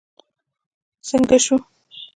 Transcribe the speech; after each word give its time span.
څنګه 1.07 1.37
شو. 1.45 1.55